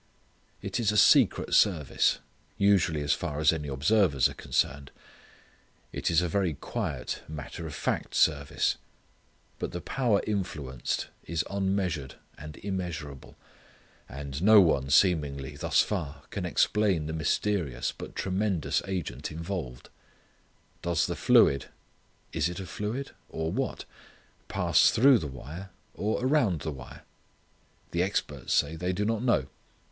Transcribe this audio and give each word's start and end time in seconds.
It 0.63 0.79
is 0.79 0.91
a 0.91 0.97
secret 0.97 1.53
service, 1.53 2.17
usually 2.57 3.03
as 3.03 3.13
far 3.13 3.39
as 3.39 3.53
any 3.53 3.67
observers 3.67 4.27
are 4.27 4.33
concerned. 4.33 4.89
It 5.93 6.09
is 6.09 6.23
a 6.23 6.27
very 6.27 6.55
quiet, 6.55 7.21
matter 7.27 7.67
of 7.67 7.75
fact 7.75 8.15
service. 8.15 8.77
But 9.59 9.73
the 9.73 9.79
power 9.79 10.19
influenced 10.25 11.09
is 11.25 11.45
unmeasured 11.51 12.15
and 12.35 12.57
immeasurable. 12.57 13.35
And 14.09 14.41
no 14.41 14.59
one, 14.59 14.89
seemingly, 14.89 15.55
thus 15.55 15.81
far, 15.83 16.23
can 16.31 16.47
explain 16.47 17.05
the 17.05 17.13
mysterious 17.13 17.91
but 17.95 18.15
tremendous 18.15 18.81
agent 18.87 19.31
involved. 19.31 19.89
Does 20.81 21.05
the 21.05 21.15
fluid 21.15 21.67
it 22.33 22.59
a 22.59 22.65
fluid? 22.65 23.11
or, 23.29 23.51
what? 23.51 23.85
pass 24.47 24.89
through 24.89 25.19
the 25.19 25.27
wire? 25.27 25.69
or, 25.93 26.25
around 26.25 26.61
the 26.61 26.71
wire? 26.71 27.03
The 27.91 28.01
experts 28.01 28.51
say 28.51 28.75
they 28.75 28.93
do 28.93 29.05
not 29.05 29.21
know. 29.21 29.45